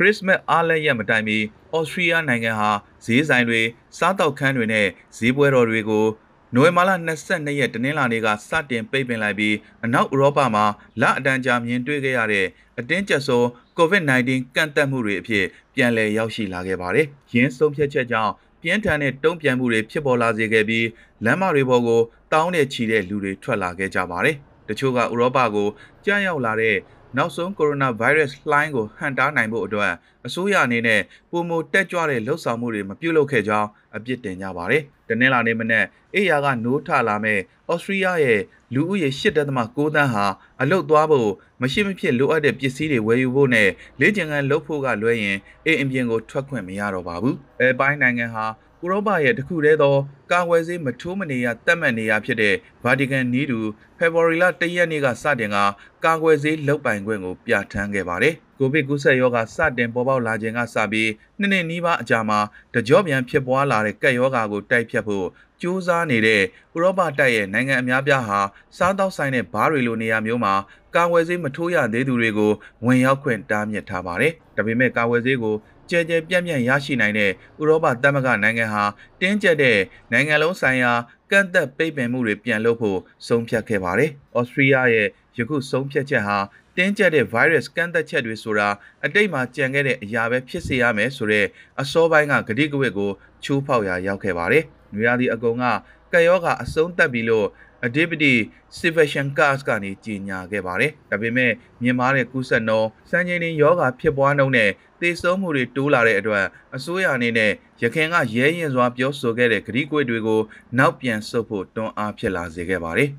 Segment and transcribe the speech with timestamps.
[0.00, 1.38] ခရစ်စမတ်အားလပ်ရက်မတိုင်မီ
[1.76, 2.70] ဩစတြီးယားနိုင်ငံဟာ
[3.04, 3.60] ဈေးဆိုင်တွေ
[3.98, 4.86] စားတောက်ခန်းတွေနဲ့
[5.16, 6.06] ဈေးပွဲတော်တွေကို
[6.54, 6.90] နိုဝင်ဘာလ
[7.26, 10.64] 22ရက်တနင်္လာနေ့ကစတင်ပိတ်ပင်လိုက်ပြီးအနောက်ဥရောပမှာ
[11.00, 12.46] လအတန်းကြာမြင်တွေ့ခဲ့ရတဲ့
[12.78, 13.44] အတင်းကျပ်ဆုံး
[13.78, 15.44] COVID-19 ကန့်သက်မှုတွေအဖြစ်
[15.74, 20.86] ပြန်လည်ရောက်ရှိလာခဲ့ပါတယ်။ယင်းဆုံးဖြတ်ချက်ကြောင့်ပြင်းထန်တဲ့တုံ့ပြန်မှုတွေဖြစ်ပေါ်လာစေခဲ့ပြီး
[21.24, 22.00] လမ်းမတွေပေါ်ကို
[22.32, 24.36] တောင်းနဲ့ချီတဲ့လူတွေထွက်လာခဲ့ကြပါတယ်။
[24.68, 25.68] တချို့ကဥရောပကို
[26.04, 26.76] ကြားရောက်လာတဲ့
[27.16, 29.92] နောက်ဆုံးကိုရိုနာဗိုင်းရပ်စ်လှိုင်းကိုဟန်တားနိုင်ဖို့အတွက်
[30.26, 37.38] အစိုးရအနေနဲ့ပုံမတက်ကြွတဲ့လှုပ်ဆောင်မှုတွေမပြုလုပ်ခဲ့ကြောင်းအပြစ်တင်ကြပါတယ်။တနင်္လာနေ့မနက်အေယာကနိုးထလာမဲ့
[37.72, 38.40] ဩစတြီးယားရဲ့
[38.74, 40.26] လူဦးရေ8.9သန်းဟာ
[40.60, 41.30] အလုတ်သွားဖို့
[41.62, 43.68] မရှိမဖြစ်လိုအပ်တဲ့ပစ္စည်းတွေဝယ်ယူဖို့နဲ့
[44.00, 48.44] လေ့ကျင့်ခန်းလုပ်ဖို့ကလွှဲရင်အိမ်အပြင်ကိုထွက်ခွင့်မရတော့ပါဘူး။အဲပိုင်းနိုင်ငံဟာ
[48.84, 49.96] ဥရောပရဲ့တခုတည်းသော
[50.30, 52.54] ကာဝယ်ဆေးမထိုးမနေရတတ်မှတ်နေရဖြစ်တဲ့
[52.84, 53.60] ဗာတီကန်နီးတူ
[53.98, 55.56] ဖေဖော်ဝါရီလ၁ရက်နေ့ကစတင်က
[56.04, 62.40] ကာကွယ်ဆေးလုတ်ပိုင်ခွင့်ကိုပြဋ္ဌာန်းခဲ့ပါတယ်။ကိုဗစ်ကူးစက်ရောဂါစတင်ပေါ်ပေါက်လာခြင်းကစပြီးနှစ်နှစ်နီးပါးအကြာမှာ
[62.74, 65.26] တကြောပြန်ဖြစ်ပွားလာတဲ့ကပ်ရောဂါကိုတိုက်ဖြတ်ဖို့
[65.62, 66.42] ကြိုးစားနေတဲ့
[66.74, 68.38] ဥရောပတိုက်ရဲ့နိုင်ငံအများပြားဟာ
[68.76, 70.54] စားတောက်ဆိုင်တဲ့ဘားတွေလိုနေရာမျိုးမှာ
[70.98, 72.52] ကာဝယ်ဆေးမထိုးရသေးသူတွေကို
[72.84, 75.54] ဝင်ရောက်ခွင့်တားမြစ်ထားပါတယ်။ဒါပေမဲ့ကာဝယ်ဆေးကို
[75.90, 78.84] ကြဲကြဲပြန့်ပြန့်ရရှိနိုင်တဲ့ဥရောပသမဂ္ဂနိုင်ငံဟာ
[79.20, 79.78] တင်းကျပ်တဲ့
[80.12, 80.92] နိုင်ငံလုံးဆိုင်ရာ
[81.30, 85.06] ကန့်သက်ပိတ်ပင်မှုတွေပြန်လုပ်ဖို့ဆုံးဖြတ်ခဲ့ပါတယ်။ဩစတြီးယားရဲ့
[85.38, 86.38] ယခုဆုံးဖြတ်ချက်ဟာ
[86.76, 88.68] တင်းကျပ်တဲ့ virus ကန့်သက်ချက်တွေဆိုတာ
[89.04, 91.46] အတိတ်မှာကြံခဲ့တဲ့အရာပဲဖြစ်စေရမယ်ဆိုတဲ့
[91.80, 93.10] အစောပိုင်းကဂတိကဝတ်ကို
[93.44, 95.64] ချိုးဖောက်ရာရောက်ခဲ့ပါတယ်။နွေရာသီအကုန်က
[96.12, 97.46] ကယောဂအဆုံးသက်ပြီလို့
[97.86, 98.34] Adipity
[98.78, 104.70] Civision Cars ကနေကြီးညာခဲ့ပါတယ်။ဒါပေမဲ့မြန်မာတဲ့ကူးစက်နှုန်းစံချိန်တင်ယောဂဖြစ်ပွားနှုန်းနဲ့
[105.00, 106.44] သေဆုံးမှုတွေတိုးလာတဲ့အတွက်
[106.76, 110.40] အစိုးရအနေနဲ့ရခင်ကရဲရင်စွာပြောဆိုခဲ့တဲ့ဂရီးကွေတွေကို
[110.78, 113.10] နောက်ပြန်ဆုတ်ဖို့တွန်းအားဖြစ်လာစေခဲ့ပါတယ်။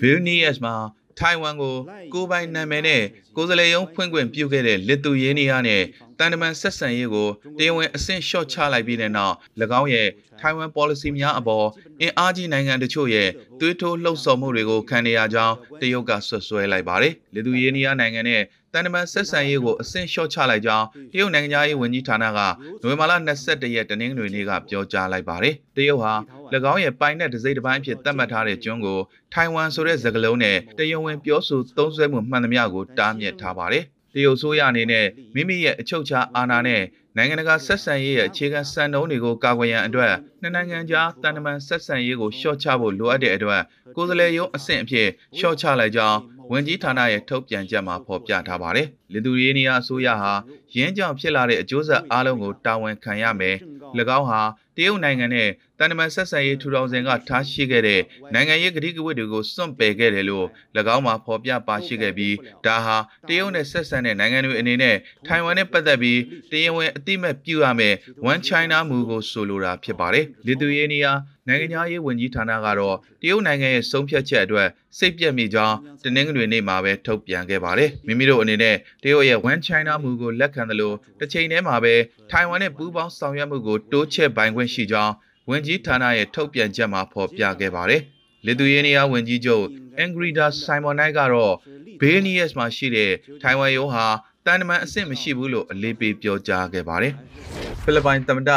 [0.00, 0.74] ဗီလနီယက်မှာ
[1.18, 1.74] ထိုင်ဝမ်ကို
[2.14, 3.02] ကိုပိုင်နာမည်နဲ့
[3.36, 5.82] ကိုယ်စားလှယ်ရုံးဖွင့်ခွင့်ပြုခဲ့တဲ့လစ်သူယေးနီးယားနဲ့
[6.22, 7.28] တန်တမန်ဆက်ဆံရေးကို
[7.58, 9.34] တရားဝင်အဆင့်လျှော့ချလိုက်ပြီးတဲ့နောက်၎
[9.80, 10.08] င်းရဲ့
[10.40, 11.66] ထိုင်ဝမ် policy များအပေါ်
[12.00, 13.28] အင်အားကြီးနိုင်ငံတချို့ရဲ့
[13.60, 22.38] သွေးထိုးလှုပ်ဆော်မှုတွေကိုခံနေရကြောင်းတရုတ်ကဆွဆွဲလိုက်ပါတယ်။လစ်သူယေးနီးယားနိုင်ငံနဲ့တန်တမန်ဆက်ဆံရေးကိုအဆင့်လျှော့ချလိုက်ကြောင်းတရုတ်နိုင်ငံသားရေးဝန်ကြီးဌာနက
[22.82, 23.12] နိုဝင်ဘာလ
[23.44, 26.14] 22ရက်တနင်္ဂနွေနေ့ကပြောကြားလိုက်ပါတယ်။တရုတ်ဟာ၎
[26.72, 29.00] င်းရဲ့ပိုင်နက်ဒစိမ့်တစ်ပိုင်းအဖြစ်သတ်မှတ်ထားတဲ့ကျွန်းကို
[29.34, 36.82] ထိုင်ဝမ်ဆိုတဲ့စကားလုံးနဲ့တရုတ်ဝင်ပြောဆိုသုံးစွဲမှုမှန်သမျှကိုတားမြစ်ထားပါတယ်။ တရုတ်ဆိုးရအနေနဲ့မိမိရဲ့အချုပ်အခြာအာဏာနဲ့
[37.16, 43.62] နိုင်ငံတကာဆက်ဆံရေးရဲ့အခြေခံစံနှုန်းတွေကိုကာကွယ်ရန်အတွက်နှစ်နိုင်ငံကြားတန်တမန်ဆက်ဆံရေးကိုလျှော့ချဖို့လိုအပ်တဲ့အတွက်
[43.96, 46.18] ကိုယ်စားလှယ်ရုံးအဆင့်အဖြစ်လျှော့ချလိုက်ကြောင်း
[46.52, 50.32] ဝန်ကြီးဌာနရဲ့ထုတ်ပြန်ချက်မှာဖော်ပြထားပါတယ်။လစ်သူရေးနီးယားအစိုးရဟာ
[50.76, 53.56] ရင်းကြောင်ဖြစ်လာတဲ့အကျိုးဆက်အလုံးကိုတာဝန်ခံရမယ်။၎
[54.18, 54.40] င်းဟာ
[54.76, 58.00] တရုတ်နိုင်ငံနဲ့တန်တမန်ဆက်ဆံရေးထူထောင်စဉ်ကထားရှိခဲ့တဲ့
[58.34, 60.46] နိုင်ငံရေးကတိကဝတ်တွေကိုစွန့်ပယ်ခဲ့တယ်လို့၎
[60.94, 62.34] င်းမှာဖော်ပြပါရှိခဲ့ပြီး
[62.66, 62.96] ဒါဟာ
[63.28, 64.96] တရုတ်နဲ့ဆက်ဆံတဲ့နိုင်ငံတွေအနေနဲ့
[65.26, 66.20] ထိုင်ဝမ်နဲ့ပတ်သက်ပြီး
[66.52, 67.94] တရားဝင်အတိမတ်ပြုရမယ်
[68.30, 81.94] One China မူကိုဆိုလိုတာဖြစ်ပါတယ်။လစ်သူရေးနီးယား နိုင်ငံသားရေးဝန်ကြီးဌာနကတော့တရုတ်နိုင်ငံရဲ့ဆုံးဖြတ်ချက်အတွက်စိတ်ပြက်မိကြောင်းတနင်္ဂနွေနေ့မှာပဲထုတ်ပြန်ခဲ့ပါတယ်။မိမိတို့အနေနဲ့တရုတ်ရဲ့ One China မူကိုလက်ခံသလိုတစ်ချိန်တည်းမှာပဲ
[82.30, 85.12] ထိုင်ဝမ်နဲ့ပူးပေါင်းဆောင်ရွက်မှုကိုတိုးချဲ့ပိုင်ခွင့်ရှိကြောင်း
[85.50, 88.02] ဝန်ကြီးဌာနရဲ့ထုတ်ပြန်ချက်မှာဖော်ပြခဲ့ပါတယ်။
[88.46, 89.64] လစ်သူယေးနီးယားဝန်ကြီးချုပ်
[90.02, 91.54] Angrida Simonite ကတော့
[92.00, 94.06] Vilnius မှာရှိတဲ့ထိုင်ဝမ်ရုံးဟာ
[94.46, 97.12] တန်တမန်အဆင့်မရှိဘူးလို့အလေးပေးပြောကြားခဲ့ပါတယ်။
[97.82, 98.50] ဖိလစ်ပိုင်သမ္မတ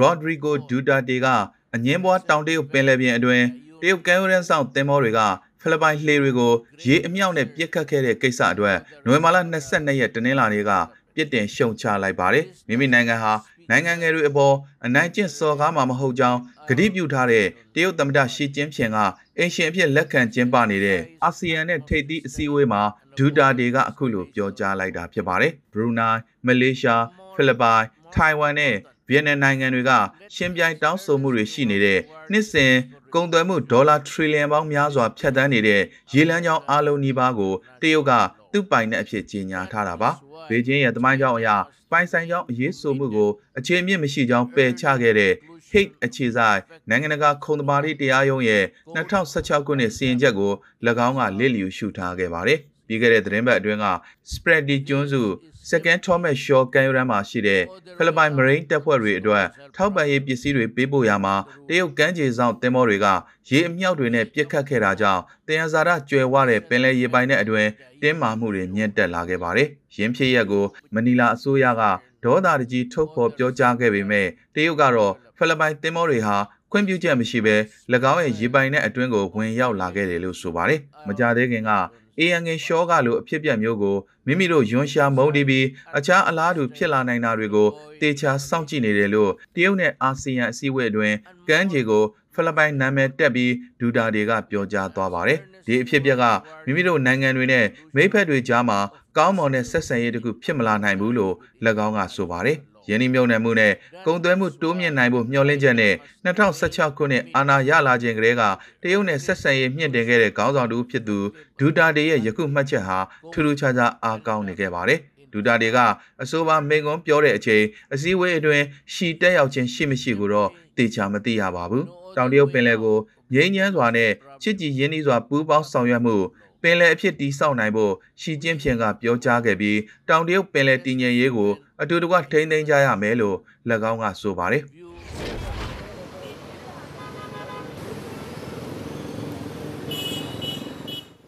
[0.00, 1.28] Rodrigo Duterte က
[1.74, 3.46] အငင်းပွားတောင်တရုတ်ပင်လယ်ပြင်အတွင်း
[3.80, 5.20] တရုတ်ကမ်းရိုးတန်းဆောင်သင်္ဘောတွေက
[5.60, 6.52] ဖိလစ်ပိုင်လှေတွေကို
[6.86, 9.36] ရေအမြောက်နဲ့ပြစ်ခတ်ခဲ့တဲ့ကိစ္စအတွက်နိုဝင်ဘာလ
[9.68, 10.70] 22ရက်တနင်္လာနေ့က
[11.14, 13.32] ပြစ်တင်ရှုံချလိုက်ပါတယ်။မိမိနိုင်ငံဟာ
[13.70, 18.98] နိုင်ငံငယ်တွေအပေါ်အနိုင်ကျင့်စော်ကားမှာမဟုတ်ကြောင်းကတိပြုထားတဲ့တရုတ်သမ္မတရှီကျင်းဖျင်က
[19.38, 22.82] အင်ရှင်အဖြစ်လက်ခံကျင်းပနေတဲ့အာဆီယံနဲ့ထိပ်သီးအစည်းအဝေးမှာ
[23.16, 27.02] ဒူတာဒေကအခုလိုပြောကြားလိုက်တာဖြစ်ပါတယ်။ဘရူနိုင်း၊မလေးရှား၊
[27.34, 27.82] ဖိလစ်ပိုင်၊
[28.14, 28.74] ထိုင်ဝမ်နဲ့
[29.08, 29.90] ဗီယက်နမ်နိုင်ငံတွေက
[30.34, 31.98] ရှင်းပြိုင်တောင်းဆိုမှုတွေရှိနေတဲ့
[32.30, 32.72] နှစ်စဉ်
[33.14, 35.82] ကုန်သွယ်မှုဒေါ်လာထရီလီယံပေါင်းများစွာဖြတ်တန်းနေတဲ့
[36.14, 37.52] ရေလမ်းကြောင်းအလုံးနီးပါးကို
[37.82, 38.12] တရုတ်က
[38.52, 40.10] သူ့ပိုင်တဲ့အဖြစ်ကြီးညာထားတာပါ။
[40.48, 41.56] ဘေကျင်းရဲ့သမိုင်းကြောင်းအရာ
[41.90, 45.32] ပိုင်ဆိုင်ကြောင်းအရေးဆိုမှုကိုအခြေအမြင့်မရှိကြောင်းပယ်ချခဲ့တဲ့
[45.70, 48.64] Hate အခြေဆိုင်နိုင်ငံတကာခုံသမာဓိတရားရုံးရဲ့
[48.94, 50.52] 2016ခုနှစ်စီရင်ချက်ကို၎
[51.06, 52.60] င်းကလစ်လျူရှုထားခဲ့ပါတယ်။
[52.92, 53.86] ပြီးခဲ့တဲ့သတင်းပတ်အတွင်းက
[54.32, 55.22] Spready ကျွန်းစု
[55.70, 57.62] Second Thomas Shaw ကမ်းရိုးတန်းမှာရှိတဲ့
[57.96, 59.44] ဖိလစ်ပိုင် Marine တပ်ဖွဲ့တွေအတွက်
[59.76, 61.34] ထောက်ပံ့ရေးပစ္စည်းတွေပေးပို့ရမှာ
[61.68, 63.06] တရုတ်ကမ်းခြေဆောင်သင်္ဘောတွေက
[63.48, 67.70] ရေအမြောက်တွေနဲ့ပစ်ခတ်ခဲ့တာကြောင့်တယံဇာရကျွယ်ဝတဲ့ပင်လယ်ရေပိုင်တဲ့အတွင်း
[68.02, 71.82] တင်းမာမှုတွေမြင့်တက်လာခဲ့ပါတယ်။ရင်းဖြစ်ရက်ကိုမနီလာအစိုးရက
[72.24, 76.36] ဒေါသတကြီးထုတ်ဖော်ပြောကြားခဲ့ပေမဲ့တရုတ်ကတော့ဖိလစ်ပိုင်သင်္ဘောတွေဟာ
[76.72, 77.56] ခွင့်ပြုချက်မရှိဘဲ၎
[78.12, 81.70] င်းရဲ့ရေပိုင်တဲ့အတွင်းကိုဝင်ရောက်လာခဲ့တယ်လို့ဆိုပါတယ်။မကြသေးခင်က
[82.18, 85.66] အေယန်ငင်ရှောကလိုအဖြစ်ပြက်မျိုးကိုမိမိတို့ယွန်ရှာမုန်းတီးပြီး
[85.96, 87.68] အခြားအလားတူဖြစ်လာနိုင်တာတွေကို
[88.00, 91.16] တေချာစောင့်ကြည့်နေတယ်လို့တရုတ်နဲ့အာဆီယံအစည်းအဝေးအတွင်း
[91.48, 92.04] ကမ်းခြေကို
[92.34, 96.24] ဖိလစ်ပိုင်နာမည်တက်ပြီးဒူတာတွေကပြောကြားသွားပါတယ်။ဒီအဖြစ်အပျက်က
[96.64, 98.78] မိမိတို့နိုင်ငံတွေနဲ့မိဖက်တွေကြားမှာ
[99.16, 101.34] ကောင်းမွန်တဲ့ဆက်ဆံရေးတစ်ခုဖြစ်မလာနိုင်ဘူးလို့၎
[101.86, 102.58] င်းကဆိုပါတယ်။
[102.88, 103.72] ယင်းဒီမြုံနယ်မှုနဲ့
[104.06, 105.94] ကုန်သွယ်မှုတိုးမြင့်နိုင်ဖို့မျှော်လင့်ချက်နဲ့
[106.24, 108.42] 2016ခုနှစ်အာဏာရလာခြင်းကလေးက
[108.82, 111.18] တရုတ်နဲ့ဆက်ဆံရေးမြင့်တင်ခဲ့တဲ့ခေါင်းဆောင်တူဖြစ်သူ
[111.58, 112.98] ဒူတာတေရဲ့ယခုမှတ်ချက်ဟာ
[113.32, 115.00] ထူးထူးခြားခြားအားကောင်းနေခဲ့ပါတယ်
[115.32, 115.78] ဒူတာတေက
[116.22, 117.64] အဆိုပါမိန်ကွန်းပြောတဲ့အချိန်
[117.94, 118.64] အစည်းအဝေးအတွင်း
[118.94, 121.84] ရှီတက်ရောက်ခြင်းရှိမရှိကိုတော့တေချာမသိရပါဘူး။
[122.16, 122.98] တောင်တရုတ်ပင်လယ်ကို
[123.34, 124.10] ငြိမ်းချမ်းစွာနဲ့
[124.42, 126.16] ချစ်ကြည်ရင်းနှီးစွာပူးပေါင်းဆောင်ရွက်မှု
[126.62, 131.50] ပင်လယ်အဖြစ်တည်ဆောက်နိုင်ဖို့ရှီကျင်းဖြင်ကပြောကြားခဲ့ပြီးတောင်တရုတ်ပင်လယ်တည်ငြိမ်ရေးကို
[131.82, 133.36] အတူတကွထိန်းသိမ်းကြရမယ်လို့၎
[133.90, 134.64] င်းကဆိုပါတယ်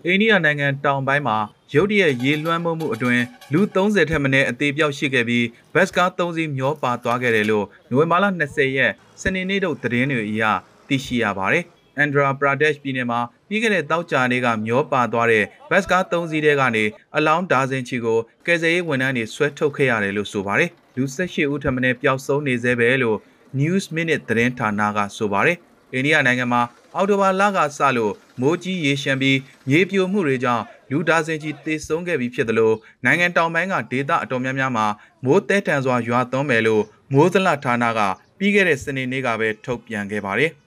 [0.06, 1.37] အိန္ဒိယနိုင်ငံတောင်ပိုင်းမှာ
[1.73, 10.43] ရုတ်တရက်ရေလွှမ်းမိုးမှုအတွင်းလူ30ထက်မနည်းအသေးပြောက်ရှိခဲ့ပြီးဘတ်စကား3စီးမျောပါသွားခဲ့တယ်လို့နိုဝင်ဘာလ20ရက်စနေနေ့တို့သတင်းတွေအရ
[10.89, 11.65] သိရှိရပါတယ်။
[12.03, 16.85] Andhra Pradesh ပြည်နယ်မှာ ပြီးခဲ့တဲ့တောက်ကြနေ့ကမျောပါသွားတဲ့ဘတ်စကား3စီးတဲကနေ
[17.17, 23.19] အလောင်းဒါဇင်ချီကိုကယ်ဆယ်ရေးဝန်ထမ်းတွေဆွဲထုတ်ခဲ့ရတယ်လို့ဆိုပါတယ်။လူ18ဦးထပ်မံပျောက်ဆုံးနေသေးပဲလို့
[23.58, 25.58] News Minute သတင်းဌာနကဆိုပါတယ်။
[25.94, 26.62] အိန္ဒိယနိုင်ငံမှာ
[26.94, 29.38] အော်တိုဘာလကစလို့မိုးကြီးရေရှမ်းပြီး
[29.69, 34.87] မြေပြိုမှုတွေကြောင့်လူဒါဇင်ကြီးတေဆုံးခဲ့ပြီးဖြစ်တယ်လို့နိုင်ငံတောင်ပိုင်းကဒေသအတော်များများမှာ
[35.25, 36.82] မိုးတဲတန်စွာရွာသွန်းမယ်လို့
[37.12, 38.00] မိုးသလဌာနက
[38.38, 40.52] ပြီးခဲ့တဲ့စနေနေ့ကပဲထုတ်ပြန်ခဲ့ပါတယ်။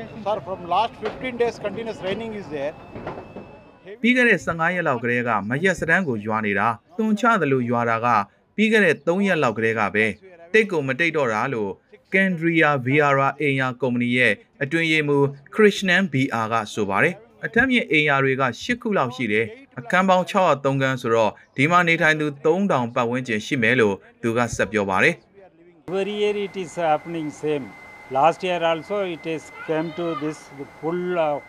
[0.00, 2.74] Sir, from last 15 days continuous raining is there.
[4.02, 8.06] ပြီးခဲ့တဲ့15ရက်လောက်ကလေးကမရက်စတန်းကိုရွာနေတာတွန်ချတယ်လို့ရွာတာက
[8.56, 10.06] ပြီးခဲ့တဲ့3ရက်လောက်ကလေးကပဲ
[10.52, 11.70] တိတ်ကိုမတိတ်တော့တာလို့
[12.14, 14.32] ကန်ဒရီယာဗီယာရာအိမ်ယာကုမ္ပဏီရဲ့
[14.62, 17.14] အတွင်ရေးမှူးခရစ်နန်ဘီအာကဆိုပါတယ်
[17.44, 19.46] အထက်မြင့်အိမ်ယာတွေက10ခုလောက်ရှိတယ်
[19.78, 25.14] အခန်းပေါင်း603ခန်းဆိုတော့ဒီမှာနေထိုင်သူ3000ပတ်ဝန်းကျင်ရှိမယ်လို့သူကဆက်ပြောပါတယ်
[25.90, 27.66] Every year it is happening same.
[28.10, 30.38] Last year also it is came to this
[30.80, 31.42] full of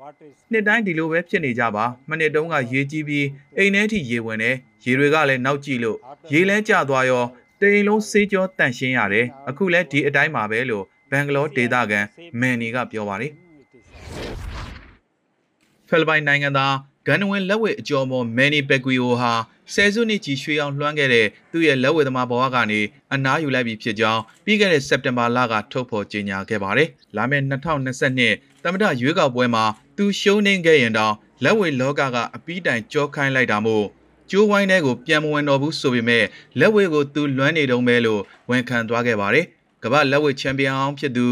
[0.00, 3.26] what is နှစ်တိုင်းဒီလိုပဲဖြစ်နေကြပါမနစ်တုန်းကရေကြီးပြီး
[3.58, 5.98] အိမ်ထဲထိရေဝင်တယ်ရေတွေကလည်းနောက်ကြည့်လို့
[6.32, 7.24] ရေလဲကျသွားရော
[7.60, 12.00] တိမ်လုံးစေးကြောတန့်ရှင်းရတယ်အခုလဲဒီအတိုင်းပါပဲလို့ဘန်ဂလောဒေသခံ
[12.40, 13.86] မန်နီကပြောပါတယ် it is.
[15.88, 16.74] ဖိလစ်ပိုင်နိုင်ငံသား
[17.06, 19.32] ဂန်နဝင်လက်ဝဲအကျော်မော်မန်နီပက်ကွီယိုဟာ
[19.72, 22.80] ဆယ်စုနှစ်ကြီးရွှေအောင်လွှမ်းခဲ့တဲ့သူ့ရဲ့လက်ဝဲသမားဘဝကနေ
[23.12, 29.64] အနားယူလိုက်ပြီဖြစ်ကြောင်းပြီးခဲ့တဲ့စက်တင်ဘာလကထုတ်ဖော်ကြေညာခဲ့ပါတယ်။လာမယ့်2022သမ္မတရွေးကောက်ပွဲမှာ
[29.96, 31.14] သူရှုံးနေခဲ့ရင်တောင်
[31.44, 33.86] လက်ဝဲလောကကအပီးတိုင်ကြောခိုင်းလိုက်တာမို့
[34.30, 36.24] ကျိုးဝိုင်းတဲ့ကိုပြန်မဝင်တော့ဘူးဆိုပေမဲ့
[36.58, 38.20] လက်ဝဲကိုသူလွမ်းနေတုံးပဲလို့
[38.50, 39.44] ဝန်ခံသွားခဲ့ပါတယ်။
[39.82, 41.26] ကမ္ဘာလက်ဝဲချန်ပီယံအောင်ဖြစ်သူ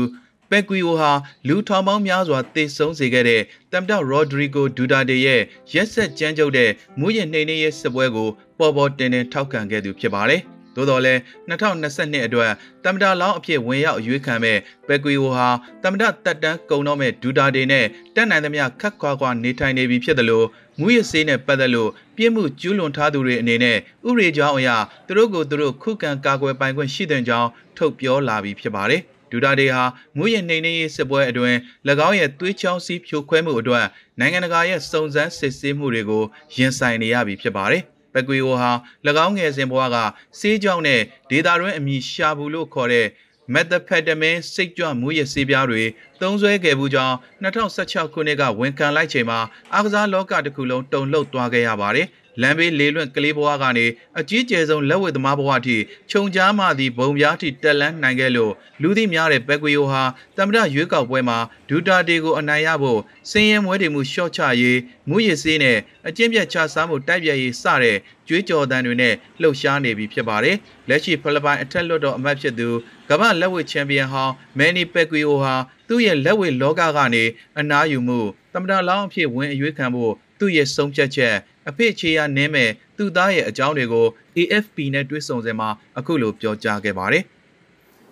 [0.54, 1.12] ပက်ကွီယိုဟာ
[1.48, 3.42] လူထောင်ပေါင်းများစွာတေဆုံးစေခဲ့တဲ့
[3.72, 5.40] တမ်တာရော်ဒရီဂိုဒူတာတေရဲ့
[5.74, 6.70] ရက်ဆက်ကြမ်းကြုတ်တဲ့
[7.00, 8.28] မူးယစ်နှိမ်နင်းရေးစစ်ပွဲကို
[8.58, 10.40] ပေါ်ပေါ်တင်တင်ထောက်ခံခဲ့သူဖြစ်ပါတယ်။
[10.74, 12.52] သို့တော်လည်း2022အတွက်
[12.84, 14.58] တမ်တာလောင်းအဖြစ်ဝင်ရောက်အရွေးခံမဲ့
[14.88, 15.48] ပက်ကွီယိုဟာ
[15.82, 20.46] တမ်တာတက်တန်းကုံတော့မဲ့ဒူတာတေနဲ့တက်နိုင်သမျှခတ်ခွာခွာနေထိုင်နေပြီဖြစ်တယ်လို့
[20.80, 23.76] မူရစေးနဲ့ပတ်သက်လို့ပြစ်မှုကျူးလွန်ထားသူတွေအနေနဲ့
[24.08, 24.68] ဥပဒေကြောင်းအရ
[25.06, 29.02] သူတို့ကိုသူတို့ခုခံကာကွယ်ပိုင်ခွင့်ရှိတဲ့ကြောင်းထုတ်ပြောလာပြီးဖြစ်ပါတယ်။
[29.34, 29.82] ဒူတာဒေဟာ
[30.16, 31.56] မူရနှိမ်နှင်းရေးစစ်ပွဲအတွင်း၎
[32.08, 33.86] င်းရဲ့သွေးချောင်းစီးဖြိုခွဲမှုအတွက်
[34.20, 36.24] နိုင်ငံတကာရဲ့စုံစမ်းစစ်ဆေးမှုတွေကို
[36.56, 38.70] ရင်ဆိုင်နေရပြီဖြစ်ပါတယ်။ပက်ကွေယိုဟာ၎
[39.26, 39.96] င်းငယ်စဉ်ဘဝက
[40.38, 41.00] စေးကြောင်းနဲ့
[41.30, 43.06] ဒေတာတွင်းအမည်ရှာဘူးလို့ခေါ်တဲ့
[43.52, 45.82] မက်သဖက်တမင်းစိတ်ကြွမူရစေးပြားတွေ
[46.20, 49.40] သုံးစွဲခဲ့မှုကြောင့်2016ခုနှစ်ကဝန်ခံလိုက်ချိန်မှာ
[49.72, 52.06] အားကစားလောကတစ်ခုလုံးတုန်လှုပ်သွားခဲ့ရပါတယ်။
[52.40, 53.86] လမ်းဘေးလေလွင့်ကလေးဘဝကနေ
[54.18, 55.76] အကြီးကျယ်ဆုံးလက်ဝဲသမားဘဝအထိ
[56.10, 60.02] ခြုံကြားမှသည့်ဘုံပြားထိတက်လန်းနိုင်ခဲ့လို့လူသိများတဲ့ပက်ကွေယိုဟာ
[60.36, 61.38] တမ္မတရွေးကောက်ပွဲမှာ
[61.68, 63.00] ဒူတာတေကိုအနိုင်ရဖို့
[63.30, 67.96] စင်ရင်မွဲတေမှုရှော့ချရေးမူရည်စေးနဲ့အကျင့်ပြတ်ချစားမှုတိုက်ပြတ်ရေးစတဲ့
[68.28, 70.56] ကြွေးကြော်တန်တွေနဲ့လှုပ်ရှားနေပြီဖြစ်ပါတယ်။
[70.88, 72.68] လက်ရှိဖိလစ်ပိုင်အထက်လွှတ်တော်အမတ်ဖြစ်သူ
[73.10, 75.54] ကမ္ဘာလက်ဝဲချန်ပီယံဟောင်းမန်နီပက်ကွေယိုဟာ
[75.88, 77.24] သူ့ရဲ့လက်ဝဲလောကကနေ
[77.58, 78.20] အနားယူမှု
[78.54, 81.34] တမ္မတလောင်းအဖြစ်ဝင်အရွေးခံဖို့သူ့ရဲ့ဆုံးဖြတ်ချက်
[81.68, 84.06] အဖေချေရနင်းမဲ့သူ့သားရဲ့အကြောင်းတွေကို
[84.36, 85.68] AFP နဲ့တွေ့ဆုံစင်မှာ
[85.98, 87.24] အခုလိုပြောကြားခဲ့ပါတယ်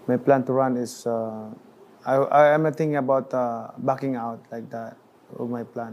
[0.09, 1.47] My plan to run is uh,
[2.13, 4.93] I, I am thinking about uh, backing out like that
[5.41, 5.93] of my plan.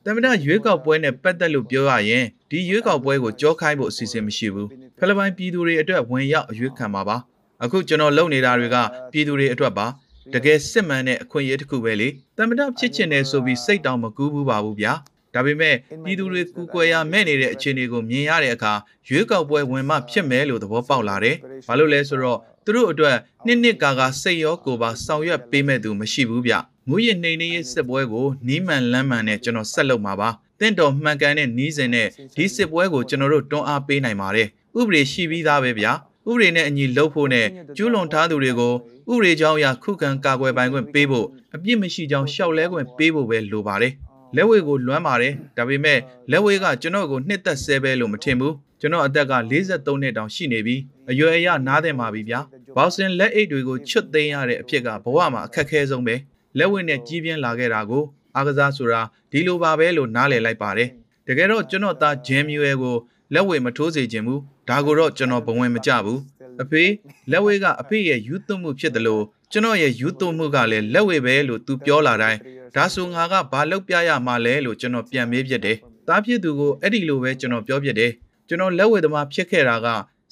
[0.04, 7.16] ။တမန်ရွေးကောက်ပွဲနဲ့ပတ်သက်လို့ပြောရရင်ဒီရွေးကောက်ပွဲကိုကြောခိုင်းဖို့အစီအစဉ်မရှိဘူး။ဖိလစ်ပိုင်ပြည်သူတွေအတွက်ဝင်ရောက်အရွေးခံပါပါ။
[7.64, 8.76] အခုကျွန်တော်လုပ်နေတာတွေက
[9.12, 9.86] ပြည်သူတွေအတွက်ပါ။
[10.34, 14.92] တကယ်စစ်မှန်တဲ့အခွင့်အရေးတစ်ခုပဲလေ။တမန်ဖြစ်ချင်တယ်ဆိုပြီးစိတ်တောင်မကူးဘူးပါဘူးဗျာ။
[15.34, 18.72] ဒါပေမဲ့ပြည်သူတွေကူကွယ်ရမဲ့နေတဲ့အခြေအနေကိုမြင်ရတဲ့အခါ
[19.08, 21.36] ရွေးကောက်ပွဲဝင်မှဖြစ်မယ်လို့သဘောပေါက်လာတယ်။
[21.68, 26.54] ဘာလို့လဲဆိုတော့သူသူတို့အတွက်နှစ်နှစ်ကာကာစိတ်ရောကိုယ်ပါဆောင်ရွက်ပေးမဲ့သူမရှိဘူးဗျ
[26.88, 30.28] မူရနှိမ်နေရေးစစ်ပွဲကိုနီးမှန်လမ်းမှန်နဲ့ကျွန်တော်ဆက်လုပ်မှာပါ
[30.60, 35.92] တင့်တော်မှန်ကန်တဲ့နီးစဉ်နဲ့ဒီစစ်ပွဲကိုကျွန်တော်တို့တွန်းအားပေးနိုင်ပါတယ်ဥပဒေရှိပြီးသားပဲဗျာ
[36.28, 37.46] ဥပဒေနဲ့အညီလှုပ်ဖို့နဲ့
[37.76, 38.74] ကျူးလွန်ထားသူတွေကို
[39.12, 43.92] ဥပဒေကြောင်းအရခုခံကာကွယ်ပိုင်ခွင့်ပေးဖို့အပြစ်မရှိကြောင်းရှောက်လဲခွင့်ပေးဖို့ပဲလိုပါတယ်
[44.36, 45.98] လက်ဝဲကိုလွမ်းပါတယ်ဒါပေမဲ့
[46.30, 50.76] လက်ဝဲကကျွန်တော်ကိုနှစ်သက်ဆဲပဲလို့မထင်ဘူးကျွန်တော်အသက်က43နှစ်တောင်ရှိနေပြီ
[51.10, 52.40] အရွယ်အရနားတယ်မှာပြီဗျာ
[52.76, 56.14] ဘောက်ဆင်လက်အိတ်တွေကိုချွတ်သိမ်းရတဲ့အဖြစ်ကဘဝမှာအခက်ခဲဆုံးပဲ
[56.58, 58.04] လက်ဝဲနဲ့ကြီးပြင်းလာခဲ့တာကို
[58.36, 60.88] အားကစားဆိုတာဒီလိုပါပဲလို့နားလည်လိုက်ပါတယ်
[61.26, 62.96] တကယ်တော့ကျွန်တော်သားဂျင်မြူရဲကို
[63.34, 66.20] လက်ဝဲမထိုးစေခြင်းဘူးဒါကိုတော့ကျွန်တော်ဘဝင်မကြဘူး
[66.62, 66.84] အဖေ
[67.30, 72.38] လက်ဝဲကအဖေရဲ့ယူသွမှုဖြစ်တယ်လို့ ကျွန်တော်ရဲ့ယူသွမှုကလည်းလက်ဝဲပဲလို့သူပြောလာတိုင်း
[72.74, 75.76] ဒါဆိုငါကဘာလုပ်ပြရမှာလဲလို့ကျွန်တော်ပြန်မေးပြတယ်
[76.08, 78.12] သားဖြစ်သူကိုအဲ့ဒီလိုပဲကျွန်တော်ပြောပြတယ်
[78.48, 79.88] ကျွန်တော်လက်ဝဲသမားဖြစ်ခဲ့တာက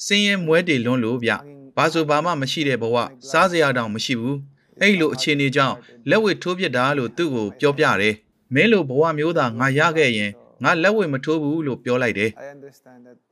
[0.07, 1.33] စင်းရဲမွဲတေလွန်းလို့ဗျ
[1.77, 2.97] ဘာဆိုဘာမှမရှိတဲ့ဘဝ
[3.31, 4.39] စားစရာတောင်မရှိဘူး
[4.81, 5.77] အဲ့လိုအခြေအနေကြောင့်
[6.11, 8.15] လက်ဝဲထိုးပြစ်တာလို့သူ့ကိုပြောပြတယ်
[8.55, 10.31] မင်းလိုဘဝမျိုးသားငါရခဲ့ရင်
[10.63, 13.28] ငါလက်ဝဲမထိုးဘူးလို့ပြောလိုက်တယ် I understand that